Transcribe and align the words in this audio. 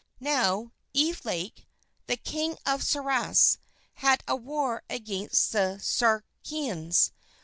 Now, 0.19 0.71
Evelake, 0.95 1.67
the 2.07 2.17
king 2.17 2.57
of 2.65 2.81
Sarras, 2.81 3.59
had 3.93 4.23
a 4.27 4.35
war 4.35 4.81
against 4.89 5.51
the 5.51 5.77
Saracens. 5.77 7.11